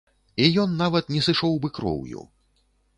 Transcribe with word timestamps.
І 0.45 0.47
ён 0.63 0.73
нават 0.81 1.13
не 1.17 1.21
сышоў 1.27 1.53
бы 1.67 1.75
кроўю. 1.79 2.29